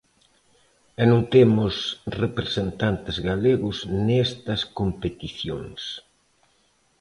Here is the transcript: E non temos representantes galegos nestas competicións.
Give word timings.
E 1.01 1.03
non 1.11 1.21
temos 1.33 1.73
representantes 2.23 3.15
galegos 3.29 3.77
nestas 4.07 4.61
competicións. 4.79 5.81